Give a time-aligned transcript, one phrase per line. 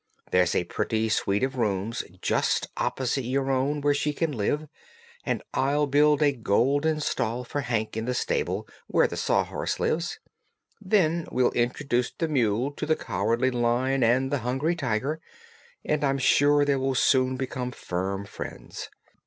[0.31, 4.67] There's a pretty suite of rooms just opposite your own where she can live,
[5.27, 10.17] and I'll build a golden stall for Hank in the stable where the Sawhorse lives.
[10.81, 15.21] Then we'll introduce the mule to the Cowardly Lion and the Hungry Tiger,
[15.85, 18.89] and I'm sure they will soon become firm friends.